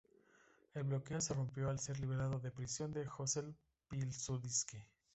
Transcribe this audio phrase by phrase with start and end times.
[0.73, 3.45] El bloqueo se rompió al ser liberado de prisión el Józef
[3.87, 4.79] Piłsudski.